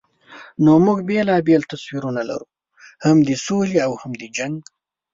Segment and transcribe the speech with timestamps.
[0.63, 2.47] نو موږ بېلابېل تصویرونه لرو،
[3.05, 4.57] هم د سولې او هم د جنګ.